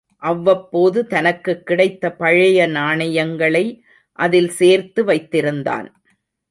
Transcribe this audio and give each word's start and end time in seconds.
அவ்வப்போது 0.17 1.07
தனக்குக் 1.07 1.65
கிடைத்த 1.65 2.11
பழைய 2.11 2.67
நாணயங்களை 2.67 3.83
அதில் 4.11 4.49
சேர்த்து 4.49 5.05
வைத்திருந்தான். 5.05 5.87